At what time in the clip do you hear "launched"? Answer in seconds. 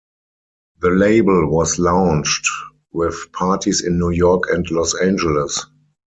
1.77-2.47